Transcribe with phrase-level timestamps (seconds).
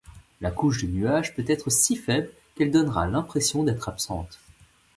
[0.39, 4.39] La couche de nuages peut être si faible qu'elle donnera l'impression d'être absente.